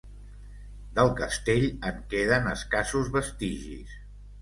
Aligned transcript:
Del 0.99 1.11
castell 1.19 1.67
en 1.91 2.01
queden 2.17 2.53
escassos 2.57 3.15
vestigis. 3.19 3.99